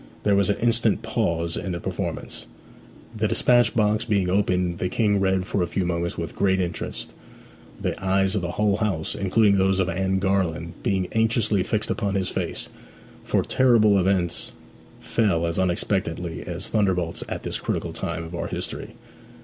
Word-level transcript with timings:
There 0.23 0.35
was 0.35 0.49
an 0.49 0.57
instant 0.57 1.03
pause 1.03 1.55
in 1.55 1.73
the 1.73 1.79
performance. 1.79 2.47
The 3.15 3.27
despatch 3.27 3.75
box 3.75 4.03
being 4.03 4.31
opened 4.31 4.79
the 4.79 4.89
King 4.89 5.19
read 5.19 5.45
for 5.45 5.61
a 5.61 5.67
few 5.67 5.85
moments 5.85 6.17
with 6.17 6.35
great 6.35 6.59
interest, 6.59 7.13
the 7.79 8.03
eyes 8.03 8.33
of 8.33 8.41
the 8.41 8.53
whole 8.53 8.77
house, 8.77 9.13
including 9.13 9.59
those 9.59 9.79
of 9.79 9.89
Anne 9.89 10.17
Garland, 10.17 10.73
being 10.81 11.07
anxiously 11.11 11.61
fixed 11.61 11.91
upon 11.91 12.15
his 12.15 12.29
face; 12.29 12.67
for 13.23 13.43
terrible 13.43 13.99
events 13.99 14.53
fell 14.99 15.45
as 15.45 15.59
unexpectedly 15.59 16.41
as 16.47 16.67
thunderbolts 16.69 17.23
at 17.29 17.43
this 17.43 17.59
critical 17.59 17.93
time 17.93 18.23
of 18.23 18.33
our 18.33 18.47
history. 18.47 18.95